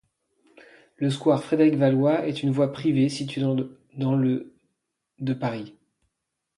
[0.97, 3.43] Le square Frédéric-Vallois est une voie privée située
[3.93, 4.51] dans le
[5.19, 5.75] de Paris.